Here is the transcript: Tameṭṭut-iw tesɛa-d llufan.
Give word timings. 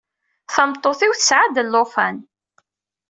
Tameṭṭut-iw 0.53 1.13
tesɛa-d 1.15 1.55
llufan. 1.65 2.17